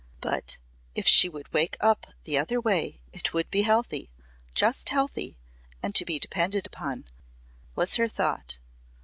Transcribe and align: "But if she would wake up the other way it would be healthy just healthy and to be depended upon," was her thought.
"But 0.19 0.57
if 0.95 1.05
she 1.07 1.29
would 1.29 1.53
wake 1.53 1.77
up 1.79 2.07
the 2.23 2.35
other 2.35 2.59
way 2.59 3.01
it 3.13 3.35
would 3.35 3.51
be 3.51 3.61
healthy 3.61 4.09
just 4.55 4.89
healthy 4.89 5.37
and 5.83 5.93
to 5.93 6.03
be 6.05 6.17
depended 6.17 6.65
upon," 6.65 7.05
was 7.75 7.97
her 7.97 8.07
thought. 8.07 8.57